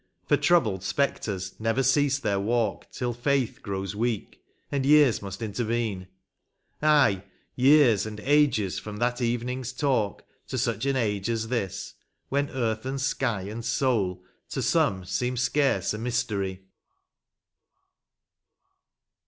For 0.25 0.35
troubled 0.35 0.81
spectres 0.81 1.53
never 1.59 1.83
cease 1.83 2.17
their 2.17 2.39
walk 2.39 2.89
Till 2.91 3.13
faith 3.13 3.61
grows 3.61 3.95
weak; 3.95 4.41
and 4.71 4.83
years 4.83 5.21
must 5.21 5.43
intervene. 5.43 6.07
Aye, 6.81 7.23
years, 7.55 8.07
and 8.07 8.19
ages 8.21 8.79
from 8.79 8.97
that 8.97 9.21
evening's 9.21 9.71
talk 9.71 10.25
To 10.47 10.57
such 10.57 10.87
an 10.87 10.95
age 10.95 11.29
as 11.29 11.49
this, 11.49 11.93
when 12.29 12.49
earth 12.49 12.83
and 12.83 12.99
sky 12.99 13.43
And 13.43 13.63
soul, 13.63 14.23
to 14.49 14.63
some, 14.63 15.05
seem 15.05 15.37
scarce 15.37 15.93
a 15.93 15.99
mystery 15.99 16.63